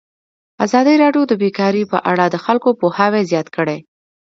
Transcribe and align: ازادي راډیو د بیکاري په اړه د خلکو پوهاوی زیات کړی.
ازادي 0.65 0.95
راډیو 1.03 1.23
د 1.27 1.33
بیکاري 1.41 1.83
په 1.91 1.97
اړه 2.11 2.25
د 2.29 2.35
خلکو 2.45 2.69
پوهاوی 2.79 3.21
زیات 3.31 3.47
کړی. 3.55 3.79